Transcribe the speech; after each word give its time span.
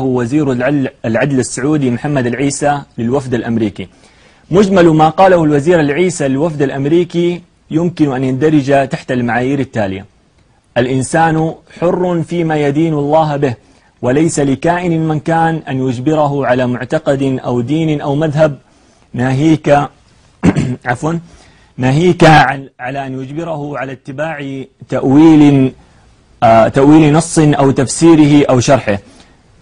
وزير 0.00 0.52
العدل, 0.52 0.88
العدل 1.04 1.38
السعودي 1.38 1.90
محمد 1.90 2.26
العيسى 2.26 2.82
للوفد 2.98 3.34
الأمريكي. 3.34 3.88
مجمل 4.50 4.88
ما 4.88 5.08
قاله 5.08 5.44
الوزير 5.44 5.80
العيسى 5.80 6.28
للوفد 6.28 6.62
الأمريكي 6.62 7.42
يمكن 7.70 8.12
أن 8.12 8.24
يندرج 8.24 8.88
تحت 8.88 9.12
المعايير 9.12 9.58
التالية. 9.58 10.06
الإنسان 10.76 11.54
حر 11.80 12.22
فيما 12.22 12.56
يدين 12.56 12.94
الله 12.94 13.36
به 13.36 13.54
وليس 14.02 14.40
لكائن 14.40 15.08
من 15.08 15.20
كان 15.20 15.62
أن 15.68 15.88
يجبره 15.88 16.46
على 16.46 16.66
معتقد 16.66 17.40
أو 17.44 17.60
دين 17.60 18.00
أو 18.00 18.14
مذهب. 18.14 18.58
ناهيك 19.14 19.68
عفوا 20.90 21.12
ناهيك 21.76 22.24
عن 22.24 22.68
على 22.80 23.06
أن 23.06 23.20
يجبره 23.22 23.78
على 23.78 23.92
اتباع 23.92 24.64
تأويل 24.88 25.72
آه 26.42 26.68
تأويل 26.68 27.12
نص 27.12 27.38
أو 27.38 27.70
تفسيره 27.70 28.46
أو 28.50 28.60
شرحه. 28.60 28.98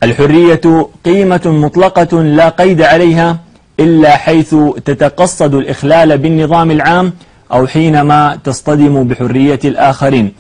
الحرية 0.04 0.88
قيمة 1.04 1.40
مطلقة 1.46 2.22
لا 2.22 2.48
قيد 2.48 2.82
عليها 2.82 3.38
إلا 3.80 4.16
حيث 4.16 4.54
تتقصد 4.84 5.54
الإخلال 5.54 6.18
بالنظام 6.18 6.70
العام 6.70 7.12
أو 7.52 7.66
حينما 7.66 8.38
تصطدم 8.44 9.04
بحرية 9.08 9.58
الآخرين. 9.64 10.32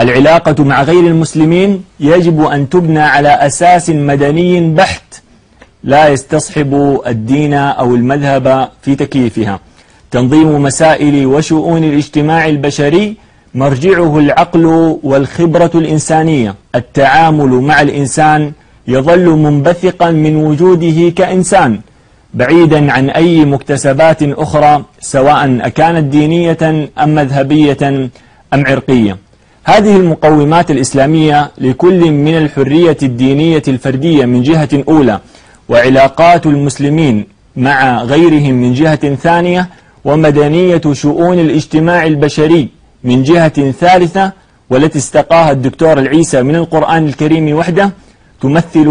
العلاقة 0.00 0.64
مع 0.64 0.82
غير 0.82 1.06
المسلمين 1.06 1.84
يجب 2.00 2.44
أن 2.44 2.68
تبنى 2.68 3.00
على 3.00 3.28
أساس 3.28 3.90
مدني 3.90 4.74
بحت 4.74 5.22
لا 5.84 6.08
يستصحب 6.08 7.00
الدين 7.06 7.54
أو 7.54 7.94
المذهب 7.94 8.68
في 8.82 8.94
تكييفها. 8.94 9.60
تنظيم 10.10 10.62
مسائل 10.62 11.26
وشؤون 11.26 11.84
الاجتماع 11.84 12.48
البشري 12.48 13.16
مرجعه 13.54 14.18
العقل 14.18 14.64
والخبرة 15.02 15.70
الإنسانية. 15.74 16.54
التعامل 16.74 17.48
مع 17.48 17.80
الإنسان 17.80 18.52
يظل 18.88 19.28
منبثقا 19.28 20.10
من 20.10 20.36
وجوده 20.36 21.10
كإنسان 21.10 21.80
بعيدا 22.34 22.92
عن 22.92 23.10
أي 23.10 23.44
مكتسبات 23.44 24.22
أخرى 24.22 24.84
سواء 25.00 25.58
أكانت 25.60 26.04
دينية 26.04 26.88
أم 26.98 27.14
مذهبية 27.14 28.10
أم 28.54 28.66
عرقية. 28.66 29.16
هذه 29.64 29.96
المقومات 29.96 30.70
الإسلامية 30.70 31.50
لكل 31.58 32.10
من 32.10 32.36
الحرية 32.38 32.96
الدينية 33.02 33.62
الفردية 33.68 34.24
من 34.24 34.42
جهة 34.42 34.68
أولى 34.88 35.20
وعلاقات 35.68 36.46
المسلمين 36.46 37.26
مع 37.56 38.02
غيرهم 38.02 38.54
من 38.54 38.74
جهة 38.74 39.14
ثانية 39.14 39.68
ومدنية 40.04 40.80
شؤون 40.92 41.38
الاجتماع 41.38 42.06
البشري 42.06 42.68
من 43.04 43.22
جهة 43.22 43.70
ثالثة 43.70 44.32
والتي 44.70 44.98
استقاها 44.98 45.50
الدكتور 45.50 45.98
العيسى 45.98 46.42
من 46.42 46.56
القرآن 46.56 47.06
الكريم 47.06 47.56
وحده 47.56 47.90
تمثل 48.44 48.88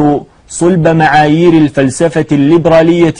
صلب 0.62 0.86
معايير 0.88 1.54
الفلسفة 1.64 2.30
الليبرالية 2.32 3.20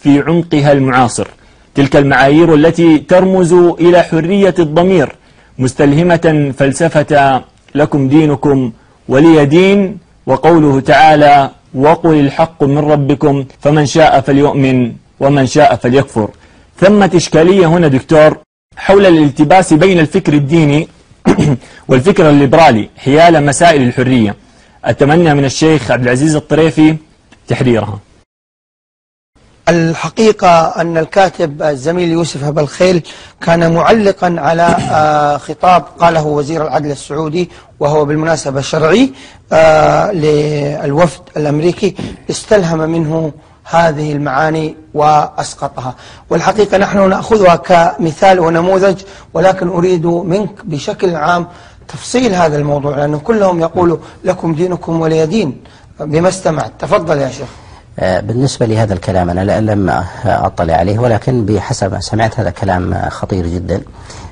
في 0.00 0.12
عمقها 0.26 0.72
المعاصر. 0.72 1.28
تلك 1.74 1.96
المعايير 1.96 2.54
التي 2.54 2.98
ترمز 2.98 3.52
إلى 3.84 3.98
حرية 4.02 4.54
الضمير. 4.66 5.08
مستلهمة 5.58 6.26
فلسفة 6.58 7.42
لكم 7.74 8.08
دينكم 8.08 8.58
ولي 9.08 9.44
دين 9.44 9.98
وقوله 10.26 10.80
تعالى 10.80 11.50
وقل 11.74 12.14
الحق 12.20 12.64
من 12.64 12.78
ربكم 12.78 13.44
فمن 13.62 13.86
شاء 13.86 14.20
فليؤمن 14.20 14.92
ومن 15.20 15.46
شاء 15.46 15.76
فليكفر 15.76 16.28
ثمة 16.80 17.10
إشكالية 17.14 17.66
هنا 17.66 17.88
دكتور 17.88 18.38
حول 18.76 19.06
الالتباس 19.06 19.72
بين 19.72 19.98
الفكر 19.98 20.32
الديني 20.32 20.88
والفكر 21.88 22.30
الليبرالي 22.30 22.88
حيال 22.96 23.46
مسائل 23.46 23.82
الحرية. 23.82 24.43
أتمنى 24.84 25.34
من 25.34 25.44
الشيخ 25.44 25.90
عبد 25.90 26.02
العزيز 26.02 26.36
الطريفي 26.36 26.96
تحريرها. 27.48 27.98
الحقيقة 29.68 30.80
أن 30.80 30.98
الكاتب 30.98 31.62
الزميل 31.62 32.08
يوسف 32.08 32.44
هبا 32.44 32.60
الخيل 32.60 33.02
كان 33.40 33.74
معلقا 33.74 34.36
على 34.38 34.68
خطاب 35.40 35.82
قاله 35.98 36.26
وزير 36.26 36.62
العدل 36.62 36.90
السعودي 36.90 37.50
وهو 37.80 38.04
بالمناسبة 38.04 38.60
شرعي 38.60 39.12
للوفد 40.12 41.20
الأمريكي 41.36 41.94
استلهم 42.30 42.78
منه 42.78 43.32
هذه 43.64 44.12
المعاني 44.12 44.76
وأسقطها. 44.94 45.94
والحقيقة 46.30 46.78
نحن 46.78 47.08
نأخذها 47.10 47.56
كمثال 47.56 48.40
ونموذج 48.40 49.02
ولكن 49.34 49.68
أريد 49.68 50.06
منك 50.06 50.64
بشكل 50.64 51.16
عام 51.16 51.46
تفصيل 51.88 52.34
هذا 52.34 52.56
الموضوع 52.56 52.96
لأنه 52.96 53.18
كلهم 53.18 53.60
يقولوا 53.60 53.96
لكم 54.24 54.54
دينكم 54.54 55.00
ولي 55.00 55.26
دين. 55.26 55.60
بما 56.00 56.28
استمعت. 56.28 56.72
تفضل 56.78 57.18
يا 57.18 57.30
شيخ. 57.30 57.48
بالنسبة 57.98 58.66
لهذا 58.66 58.94
الكلام 58.94 59.30
أنا 59.30 59.60
لم 59.60 60.02
أطلع 60.24 60.74
عليه 60.74 60.98
ولكن 60.98 61.44
بحسب 61.44 61.92
ما 61.92 62.00
سمعت 62.00 62.40
هذا 62.40 62.50
كلام 62.50 63.08
خطير 63.08 63.46
جدا. 63.46 63.82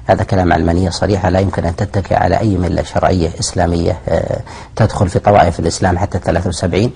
هذا 0.07 0.25
كلام 0.25 0.53
علمانية 0.53 0.91
صريحة 0.91 1.31
لا 1.31 1.41
يمكن 1.41 1.65
أن 1.65 1.77
تتكئ 1.77 2.15
على 2.15 2.41
أي 2.41 2.57
ملة 2.57 2.83
شرعية 2.83 3.31
إسلامية 3.41 3.99
تدخل 4.77 5.09
في 5.09 5.19
طوائف 5.19 5.61
الإسلام 5.61 5.99
حتى 5.99 6.19
73 6.19 6.91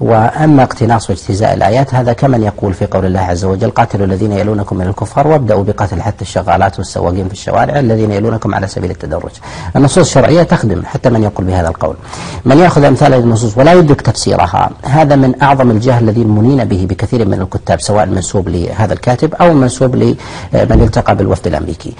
وأما 0.00 0.62
اقتناص 0.62 1.10
واجتزاء 1.10 1.54
الآيات 1.54 1.94
هذا 1.94 2.12
كمن 2.12 2.42
يقول 2.42 2.74
في 2.74 2.86
قول 2.86 3.06
الله 3.06 3.20
عز 3.20 3.44
وجل 3.44 3.70
قاتلوا 3.70 4.06
الذين 4.06 4.32
يلونكم 4.32 4.76
من 4.76 4.86
الكفار 4.86 5.28
وابدأوا 5.28 5.64
بقتل 5.64 6.02
حتى 6.02 6.22
الشغالات 6.22 6.78
والسواقين 6.78 7.28
في 7.28 7.32
الشوارع 7.32 7.78
الذين 7.78 8.10
يلونكم 8.10 8.54
على 8.54 8.66
سبيل 8.66 8.90
التدرج. 8.90 9.30
النصوص 9.76 9.98
الشرعية 9.98 10.42
تخدم 10.42 10.82
حتى 10.84 11.10
من 11.10 11.22
يقول 11.22 11.46
بهذا 11.46 11.68
القول. 11.68 11.96
من 12.44 12.58
يأخذ 12.58 12.84
أمثال 12.84 13.14
النصوص 13.14 13.58
ولا 13.58 13.72
يدرك 13.72 14.00
تفسيرها 14.00 14.70
هذا 14.82 15.16
من 15.16 15.42
أعظم 15.42 15.70
الجهل 15.70 16.04
الذي 16.08 16.24
منين 16.24 16.64
به 16.64 16.86
بكثير 16.90 17.28
من 17.28 17.40
الكتاب 17.40 17.80
سواء 17.80 18.06
منسوب 18.06 18.48
لهذا 18.48 18.92
الكاتب 18.92 19.34
أو 19.34 19.54
منسوب 19.54 19.96
لمن 19.96 20.82
التقى 20.82 21.16
بالوفد 21.16 21.46
الأمريكي. 21.46 21.92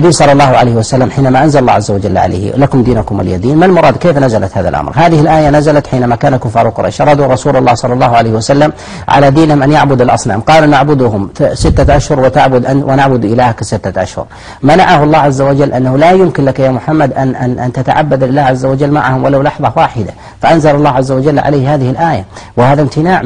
النبي 0.00 0.12
صلى 0.12 0.32
الله 0.32 0.44
عليه 0.44 0.74
وسلم 0.74 1.10
حينما 1.10 1.44
أنزل 1.44 1.60
الله 1.60 1.72
عز 1.72 1.90
وجل 1.90 2.18
عليه 2.18 2.56
لكم 2.56 2.82
دينكم 2.82 3.18
ولي 3.18 3.38
دين 3.38 3.56
ما 3.56 3.66
المراد؟ 3.66 3.96
كيف 3.96 4.18
نزلت 4.18 4.56
هذا 4.56 4.68
الأمر؟ 4.68 4.92
هذه 4.96 5.20
الآية 5.20 5.50
نزلت 5.50 5.86
حينما 5.86 6.16
كان 6.16 6.36
كفار 6.36 6.68
قريش 6.68 7.00
أرادوا 7.00 7.26
رسول 7.26 7.56
الله 7.56 7.74
صلى 7.74 7.92
الله 7.92 8.16
عليه 8.16 8.30
وسلم 8.30 8.72
على 9.08 9.30
دينهم 9.30 9.62
أن 9.62 9.72
يعبد 9.72 10.00
الأصنام. 10.00 10.40
قال 10.40 10.70
نعبدهم 10.70 11.30
ستة 11.52 11.96
أشهر 11.96 12.20
وتعبد 12.20 12.66
أن 12.66 12.82
ونعبد 12.82 13.24
إلهك 13.24 13.62
ستة 13.64 14.02
أشهر. 14.02 14.26
منعه 14.62 15.04
الله 15.04 15.18
عز 15.18 15.40
وجل 15.40 15.72
أنه 15.72 15.98
لا 15.98 16.10
يمكن 16.10 16.44
لك 16.44 16.58
يا 16.58 16.70
محمد 16.70 17.12
أن, 17.12 17.34
أن, 17.34 17.58
أن 17.58 17.72
تتعبد 17.72 18.24
لله 18.24 18.42
عز 18.42 18.64
وجل 18.64 18.90
معهم 18.90 19.24
ولو 19.24 19.42
لحظة 19.42 19.72
واحدة. 19.76 20.12
فأنزل 20.42 20.74
الله 20.74 20.90
عز 20.90 21.12
وجل 21.12 21.38
عليه 21.38 21.74
هذه 21.74 21.90
الآية 21.90 22.24
وهذا 22.56 22.82
امتناع 22.82 23.22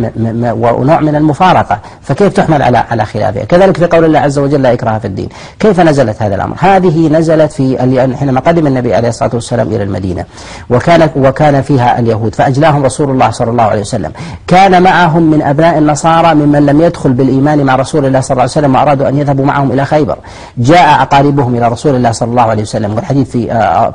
ونوع 0.52 1.00
من 1.00 1.16
المفارقة. 1.16 1.78
فكيف 2.02 2.32
تحمل 2.32 2.62
على 2.62 2.78
على 2.90 3.04
خلافها؟ 3.04 3.44
كذلك 3.44 3.76
في 3.76 3.86
قول 3.86 4.04
الله 4.04 4.18
عز 4.18 4.38
وجل 4.38 4.62
لا 4.62 4.72
إكراه 4.72 4.98
في 4.98 5.04
الدين. 5.04 5.28
كيف 5.58 5.80
نزلت 5.80 6.22
هذا 6.22 6.34
الأمر؟ 6.34 6.56
هذه 6.64 7.08
نزلت 7.08 7.52
في 7.52 7.78
حينما 8.18 8.40
قدم 8.40 8.66
النبي 8.66 8.94
عليه 8.94 9.08
الصلاة 9.08 9.30
والسلام 9.34 9.68
إلى 9.68 9.82
المدينة. 9.82 10.24
وكان 10.70 11.08
وكان 11.16 11.62
فيها 11.62 11.98
اليهود. 11.98 12.34
فأجلاهم 12.34 12.84
رسول 12.84 13.10
الله 13.10 13.30
صلى 13.30 13.50
الله 13.50 13.62
عليه 13.62 13.80
وسلم. 13.80 14.12
كان 14.46 14.82
معهم 14.82 15.22
من 15.22 15.42
أبناء 15.42 15.78
النصارى 15.78 16.34
ممن 16.34 16.66
لم 16.66 16.80
يدخل 16.80 17.12
بالإيمان 17.12 17.64
مع 17.64 17.76
رسول 17.76 18.06
الله 18.06 18.20
صلى 18.20 18.30
الله 18.30 18.42
عليه 18.42 18.52
وسلم 18.52 18.74
وأرادوا 18.74 19.08
أن 19.08 19.18
يذهبوا 19.18 19.44
معهم 19.44 19.72
إلى 19.72 19.84
خيبر. 19.84 20.16
جاء 20.58 21.02
أقاربهم 21.02 21.54
إلى 21.54 21.68
رسول 21.68 21.94
الله 21.94 22.12
صلى 22.12 22.30
الله 22.30 22.42
عليه 22.42 22.62
وسلم. 22.62 22.94
والحديث 22.94 23.30
في 23.30 23.46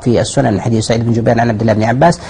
في 0.02 0.20
السنن 0.20 0.60
حديث 0.60 0.86
سعيد 0.86 1.06
بن 1.06 1.12
جبير 1.12 1.40
عن 1.40 1.48
عبد 1.48 1.60
الله 1.60 1.72
بن 1.72 1.84
عباس. 1.84 2.20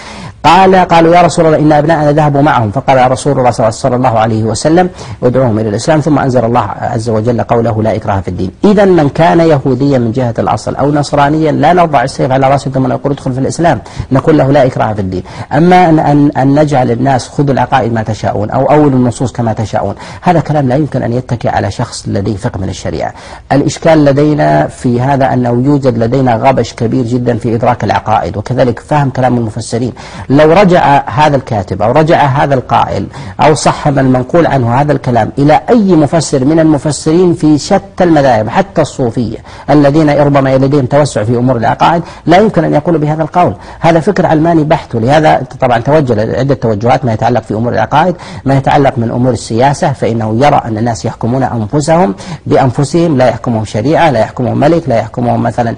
قال 0.44 0.74
قالوا 0.74 1.16
يا 1.16 1.22
رسول 1.22 1.46
الله 1.46 1.58
إن 1.58 1.72
أبناءنا 1.72 2.12
ذهبوا 2.12 2.42
معهم. 2.42 2.70
فقال 2.70 3.10
رسول 3.10 3.38
الله 3.38 3.50
صلى 3.50 3.96
الله 3.96 4.18
عليه 4.18 4.44
وسلم 4.44 4.90
ادعوهم 5.22 5.58
إلى 5.58 5.68
الإسلام 5.68 6.00
ثم 6.00 6.18
أنزل 6.18 6.44
الله 6.44 6.66
عز 6.80 7.08
وجل 7.08 7.42
قوله 7.42 7.82
لا 7.82 7.96
إكراه 7.96 8.20
في 8.20 8.28
الدين. 8.28 8.50
إذا 8.64 8.84
من 8.84 9.08
كان 9.08 9.40
يهوديا 9.40 9.98
من 9.98 10.12
جهة 10.12 10.34
الأصل 10.38 10.74
أو 10.74 10.92
نصرانيا 10.92 11.52
لا 11.52 11.72
نضع 11.72 12.02
السيف 12.02 12.30
على 12.32 12.50
رأسه 12.50 12.70
ثم 12.70 12.86
نقول 12.86 13.12
ادخل 13.12 13.32
في 13.32 13.40
الإسلام 13.40 13.80
نقول 14.12 14.38
له 14.38 14.52
لا 14.52 14.66
إكراه 14.66 14.92
في 14.92 15.00
الدين. 15.00 15.22
أما 15.52 15.88
أن, 15.88 15.98
أن, 15.98 16.30
أن 16.36 16.60
نجعل 16.60 16.90
الناس 16.90 17.28
خذوا 17.28 17.52
العقائد 17.52 17.92
ما 17.92 18.02
تشاءون 18.02 18.50
أو 18.50 18.70
أول 18.70 18.92
النصوص 18.92 19.32
كما 19.32 19.52
تشاءون. 19.52 19.94
هذا 20.22 20.40
كلام 20.40 20.68
لا 20.68 20.76
يمكن 20.76 21.02
أن 21.02 21.12
يتكئ 21.12 21.48
على 21.48 21.70
شخص 21.70 22.04
لديه 22.08 22.36
فقه 22.36 22.60
من 22.60 22.68
الشريعة. 22.68 23.12
الإشكال 23.52 24.04
لدينا 24.04 24.66
في 24.66 25.00
هذا 25.00 25.32
أنه 25.32 25.62
يوجد 25.64 25.98
لدينا 25.98 26.34
غبش 26.36 26.74
كبير 26.74 27.04
جدا 27.04 27.38
في 27.38 27.54
إدراك 27.54 27.84
العقائد 27.84 28.36
وكذلك 28.36 28.78
فهم 28.78 29.10
كلام 29.10 29.38
المفسرين. 29.38 29.92
لو 30.30 30.52
رجع 30.52 31.02
هذا 31.06 31.36
الكاتب 31.36 31.82
أو 31.82 31.92
رجع 31.92 32.26
هذا 32.26 32.54
القائل 32.54 33.06
أو 33.40 33.54
صحب 33.54 33.98
المنقول 33.98 34.46
عنه 34.46 34.80
هذا 34.80 34.92
الكلام 34.92 35.32
إلى 35.38 35.60
أي 35.70 35.96
مفسر 35.96 36.44
من 36.44 36.60
المفسرين 36.60 37.34
في 37.34 37.58
شتى 37.58 38.04
المذاهب 38.04 38.48
حتى 38.48 38.82
الصوفية 38.82 39.38
الذين 39.70 40.10
ربما 40.10 40.56
لديهم 40.56 40.86
توسع 40.86 41.24
في 41.24 41.36
أمور 41.36 41.56
العقائد 41.56 42.02
لا 42.26 42.36
يمكن 42.36 42.64
أن 42.64 42.74
يقولوا 42.74 43.00
بهذا 43.00 43.22
القول 43.22 43.54
هذا 43.80 44.00
فكر 44.00 44.26
علماني 44.26 44.64
بحت 44.64 44.94
ولهذا 44.94 45.42
طبعا 45.60 45.78
توجه 45.78 46.38
عدة 46.38 46.54
توجهات 46.54 47.04
ما 47.04 47.12
يتعلق 47.12 47.42
في 47.42 47.54
أمور 47.54 47.72
العقائد 47.72 48.16
ما 48.44 48.54
يتعلق 48.56 48.98
من 48.98 49.10
أمور 49.10 49.32
السياسة 49.32 49.92
فإنه 49.92 50.38
يرى 50.44 50.62
أن 50.64 50.78
الناس 50.78 51.04
يحكمون 51.04 51.42
أنفسهم 51.42 52.14
بأنفسهم 52.46 53.18
لا 53.18 53.28
يحكمهم 53.28 53.64
شريعة 53.64 54.10
لا 54.10 54.20
يحكمهم 54.20 54.58
ملك 54.58 54.88
لا 54.88 54.98
يحكمهم 54.98 55.42
مثلا 55.42 55.74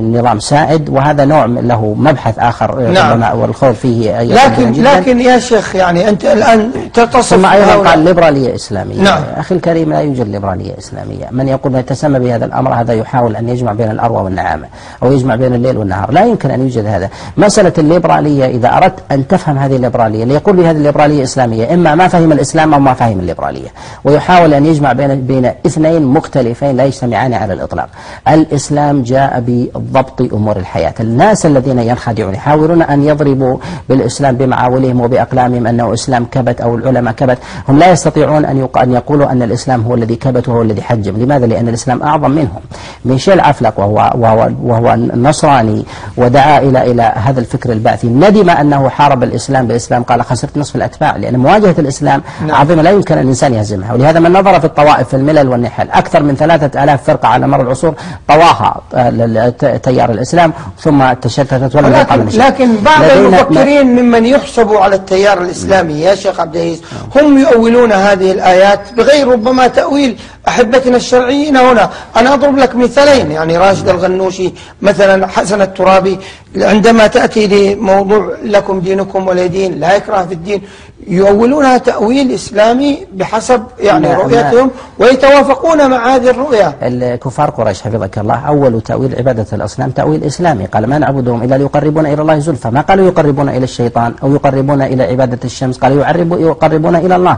نظام 0.00 0.40
سائد 0.40 0.88
وهذا 0.88 1.24
نوع 1.24 1.44
له 1.44 1.94
مبحث 1.98 2.38
آخر 2.38 2.80
نعم. 2.80 3.22
القول 3.66 3.74
فيه 3.74 4.10
يقين 4.10 4.34
لكن 4.34 4.72
جداً. 4.72 4.94
لكن 4.94 5.20
يا 5.20 5.38
شيخ 5.38 5.74
يعني 5.74 6.08
أنت 6.08 6.24
الآن 6.24 6.70
تصف 6.94 7.20
ثم 7.20 7.46
أيضا 7.46 7.90
قال 7.90 7.98
ليبرالية 7.98 8.54
إسلامية. 8.54 9.02
نعم. 9.02 9.22
أخي 9.36 9.54
الكريم 9.54 9.92
لا 9.92 10.00
يوجد 10.00 10.28
ليبرالية 10.28 10.78
إسلامية. 10.78 11.28
من 11.30 11.48
يقول 11.48 11.72
ما 11.72 11.78
يتسمى 11.80 12.18
بهذا 12.18 12.44
الأمر 12.44 12.74
هذا 12.74 12.92
يحاول 12.92 13.36
أن 13.36 13.48
يجمع 13.48 13.72
بين 13.72 13.90
الأروى 13.90 14.22
والنعامة 14.22 14.66
أو 15.02 15.12
يجمع 15.12 15.36
بين 15.36 15.54
الليل 15.54 15.76
والنهار. 15.76 16.12
لا 16.12 16.24
يمكن 16.24 16.50
أن 16.50 16.60
يوجد 16.60 16.86
هذا. 16.86 17.08
مسألة 17.36 17.72
الليبرالية 17.78 18.46
إذا 18.46 18.76
أردت 18.76 18.98
أن 19.12 19.28
تفهم 19.28 19.58
هذه 19.58 19.76
الليبرالية 19.76 20.24
ليقول 20.24 20.56
بهذه 20.56 20.76
الليبرالية 20.76 21.22
إسلامية 21.22 21.74
إما 21.74 21.94
ما 21.94 22.08
فهم 22.08 22.32
الإسلام 22.32 22.74
أو 22.74 22.80
ما 22.80 22.94
فهم 22.94 23.20
الليبرالية. 23.20 23.68
ويحاول 24.04 24.54
أن 24.54 24.66
يجمع 24.66 24.92
بين 24.92 25.26
بين 25.26 25.46
اثنين 25.66 26.02
مختلفين 26.02 26.76
لا 26.76 26.84
يجتمعان 26.84 27.34
على 27.34 27.52
الإطلاق. 27.52 27.88
الإسلام 28.28 29.02
جاء 29.02 29.44
بضبط 29.46 30.20
أمور 30.32 30.56
الحياة. 30.56 30.94
الناس 31.00 31.46
الذين 31.46 31.78
ينخدعون 31.78 32.34
يحاولون 32.34 32.82
أن 32.82 33.04
يضربوا 33.04 33.55
بالإسلام 33.88 34.36
بمعاولهم 34.36 35.00
وبأقلامهم 35.00 35.66
أنه 35.66 35.94
إسلام 35.94 36.24
كبت 36.24 36.60
أو 36.60 36.74
العلماء 36.74 37.14
كبت. 37.14 37.38
هم 37.68 37.78
لا 37.78 37.90
يستطيعون 37.92 38.44
أن 38.44 38.56
يق- 38.58 38.78
أن 38.78 38.92
يقولوا 38.92 39.32
أن 39.32 39.42
الإسلام 39.42 39.82
هو 39.82 39.94
الذي 39.94 40.16
كبت 40.16 40.48
وهو 40.48 40.62
الذي 40.62 40.82
حجم. 40.82 41.16
لماذا؟ 41.16 41.46
لأن 41.46 41.68
الإسلام 41.68 42.02
أعظم 42.02 42.30
منهم. 42.30 42.60
ميشيل 43.04 43.40
عفلق 43.40 43.80
وهو, 43.80 44.12
وهو, 44.14 44.50
وهو 44.62 44.96
نصراني 45.14 45.84
ودعا 46.16 46.58
إلى 46.58 46.90
إلى 46.90 47.12
هذا 47.16 47.40
الفكر 47.40 47.72
البعثي. 47.72 48.06
ندم 48.08 48.50
أنه 48.50 48.88
حارب 48.88 49.22
الإسلام 49.22 49.66
بالإسلام 49.66 50.02
قال 50.02 50.22
خسرت 50.22 50.58
نصف 50.58 50.76
الأتباع. 50.76 51.16
لأن 51.16 51.36
مواجهة 51.36 51.74
الإسلام 51.78 52.22
عظيمة 52.50 52.82
لا 52.82 52.90
يمكن 52.90 53.14
الإنسان 53.18 53.54
يهزمها. 53.54 53.92
ولهذا 53.92 54.20
من 54.20 54.32
نظر 54.32 54.60
في 54.60 54.66
الطوائف 54.66 55.08
في 55.08 55.14
الملل 55.16 55.48
والنحل 55.48 55.90
أكثر 55.90 56.22
من 56.22 56.34
ثلاثة 56.36 56.84
آلاف 56.84 57.02
فرقة 57.04 57.28
على 57.28 57.46
مر 57.46 57.60
العصور 57.60 57.94
طواها 58.28 58.80
آه، 58.94 59.48
تيار 59.82 60.10
الإسلام 60.10 60.52
ثم 60.80 61.12
تشتتت 61.12 61.76
ولم 61.76 61.86
يبقى 61.86 62.18
من 62.18 62.28
لكن, 62.28 62.76
بعض 62.76 63.02
لدينا- 63.04 63.45
المفكرين 63.50 63.86
ممن 63.86 64.26
يحسب 64.26 64.72
على 64.74 64.96
التيار 64.96 65.42
الإسلامي. 65.42 66.00
يا 66.00 66.14
شيخ 66.14 66.40
عبد 66.40 66.56
العزيز 66.56 66.82
هم 67.16 67.38
يؤولون 67.38 67.92
هذه 67.92 68.32
الآيات 68.32 68.92
بغير 68.96 69.28
ربما 69.28 69.66
تأويل 69.66 70.18
أحبتنا 70.48 70.96
الشرعيين. 70.96 71.56
هنا 71.56 71.90
أنا 72.16 72.34
أضرب 72.34 72.58
لك 72.58 72.76
مثالين 72.76 73.30
يعني 73.30 73.56
راشد 73.58 73.88
الغنوشي 73.88 74.52
مثلا 74.82 75.26
حسن 75.26 75.62
الترابي 75.62 76.18
عندما 76.56 77.06
تأتي 77.06 77.46
لموضوع 77.46 78.36
لكم 78.42 78.80
دينكم 78.80 79.28
ولي 79.28 79.48
دين 79.48 79.80
لا 79.80 79.96
إكراه 79.96 80.24
في 80.24 80.34
الدين. 80.34 80.62
يؤولونها 81.08 81.78
تأويل 81.78 82.32
إسلامي 82.32 83.06
بحسب 83.12 83.62
يعني 83.78 84.08
نعم، 84.08 84.20
رؤيتهم 84.20 84.70
ويتوافقون 84.98 85.90
مع 85.90 86.14
هذه 86.14 86.30
الرؤية. 86.30 86.74
الكفار 86.82 87.50
قريش 87.50 87.82
حفظك 87.82 88.18
الله 88.18 88.34
أول 88.34 88.80
تأويل 88.80 89.14
عبادة 89.16 89.46
الأصنام 89.52 89.90
تأويل 89.90 90.24
إسلامي. 90.24 90.64
قال 90.64 90.86
ما 90.86 90.98
نعبدهم 90.98 91.42
إلا 91.42 91.54
ليقربون 91.54 92.06
إلى 92.06 92.22
الله 92.22 92.38
زلفى. 92.38 92.70
ما 92.70 92.80
قالوا 92.80 93.06
يقربون 93.06 93.48
إلى 93.48 93.64
الشيطان 93.64 94.14
أو 94.22 94.34
يقربون 94.34 94.82
إلى 94.82 95.02
عبادة 95.02 95.38
الشمس؟ 95.44 95.78
قالوا 95.78 96.02
يعرب 96.02 96.40
يقربون 96.40 96.96
إلى 96.96 97.16
الله. 97.16 97.36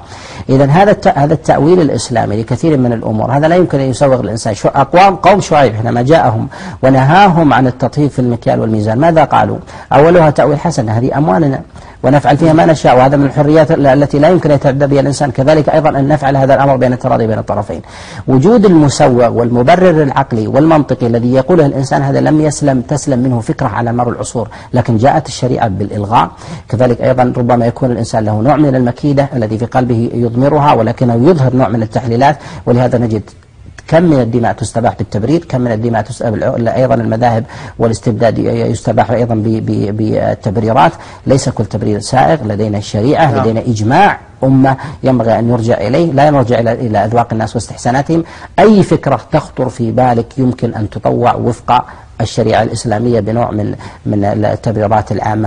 إذا 0.49 0.65
هذا 0.65 0.97
هذا 1.15 1.35
التأويل 1.35 1.81
الإسلامي 1.81 2.37
لكثير 2.37 2.77
من 2.77 2.93
الأمور. 2.93 3.31
هذا 3.31 3.49
لا 3.49 3.57
يمكن 3.57 3.81
أن 3.81 3.91
يسوغ 3.91 4.21
الإنسان. 4.21 4.55
شو 4.55 4.69
أقوام 4.69 5.17
قوم 5.17 5.41
شعيب 5.41 5.75
حينما 5.75 6.03
جاءهم 6.03 6.49
ونهاهم 6.83 7.53
عن 7.53 7.67
التطهير 7.67 8.09
في 8.09 8.19
المكيال 8.19 8.61
والميزان. 8.61 8.99
ماذا 8.99 9.25
قالوا؟ 9.25 9.57
أولها 9.93 10.31
تأويل 10.31 10.59
حسن. 10.59 10.89
هذه 10.89 11.19
أموالنا. 11.19 11.61
ونفعل 12.03 12.37
فيها 12.37 12.53
ما 12.53 12.67
نشاء 12.67 12.97
وهذا 12.97 13.17
من 13.17 13.25
الحريات 13.27 13.71
ال- 13.71 13.87
التي 13.87 14.19
لا 14.19 14.29
يمكن 14.29 14.51
يتعدى 14.51 14.87
بها 14.87 15.01
الإنسان. 15.01 15.31
كذلك 15.31 15.69
أيضا 15.69 15.89
أن 15.89 16.09
نفعل 16.09 16.37
هذا 16.37 16.55
الأمر 16.55 16.77
بين 16.77 16.93
التراضي 16.93 17.27
بين 17.27 17.39
الطرفين. 17.39 17.83
وجود 18.29 18.65
المسوغ 18.65 19.29
والمبرر 19.29 20.03
العقلي 20.03 20.47
والمنطقي 20.47 21.07
الذي 21.07 21.33
يقوله 21.33 21.67
الإنسان 21.67 22.03
هذا 22.03 22.21
لم 22.21 22.41
يسلم 22.41 22.81
تسلم 22.81 23.19
منه 23.19 23.41
فكرة 23.41 23.67
على 23.67 23.93
مر 23.93 24.09
العصور 24.09 24.49
لكن 24.73 24.97
جاءت 24.97 25.27
الشريعة 25.27 25.69
بالإلغاء. 25.69 26.31
كذلك 26.69 27.01
أيضا 27.01 27.23
ربما 27.37 27.67
يكون 27.67 27.91
الإنسان 27.91 28.25
له 28.25 28.41
نوع 28.41 28.57
من 28.57 28.75
المكيدة 28.75 29.29
الذي 29.37 29.59
في 29.59 29.67
قلبه 29.67 30.11
يضمرها 30.15 30.73
ولكنه 30.73 31.15
يظهر 31.31 31.57
نوع 31.57 31.69
من 31.69 31.83
التحليلات. 31.83 32.37
ولهذا 32.67 32.99
نجد 32.99 33.23
كم 33.89 34.03
من 34.03 34.21
الدماء 34.21 34.53
تستباح 34.53 34.95
بالتبرير 34.99 35.45
كم 35.45 35.61
من 35.61 35.73
الدماء 35.73 36.03
تستباح 36.03 36.75
أيضا 36.77 36.95
المذاهب 36.95 37.45
والاستبداد 37.79 38.39
يستباح 38.39 39.11
أيضا 39.11 39.35
بالتبريرات. 39.35 40.93
ليس 41.27 41.49
كل 41.49 41.65
تبرير 41.65 42.01
سائغ 42.01 42.45
لدينا 42.45 42.79
الشريعة 42.79 43.31
نعم. 43.31 43.41
لدينا 43.41 43.61
إجماع 43.61 44.19
أمة 44.45 44.77
ينبغي 45.03 45.39
أن 45.39 45.51
يرجع 45.51 45.75
إليه. 45.75 46.13
لا 46.13 46.31
نرجع 46.31 46.61
إلى 46.61 46.73
إلى 46.73 47.05
أذواق 47.05 47.29
الناس 47.33 47.55
واستحساناتهم. 47.55 48.25
أي 48.59 48.83
فكرة 48.83 49.21
تخطر 49.33 49.69
في 49.69 49.91
بالك 49.91 50.39
يمكن 50.39 50.75
أن 50.75 50.91
تطوع 50.91 51.35
وفق 51.35 51.85
الشريعة 52.21 52.63
الإسلامية 52.63 53.21
بنوع 53.21 53.51
من 53.51 53.75
من 54.07 54.25
التبريرات 54.25 55.13
العامة؟ 55.13 55.47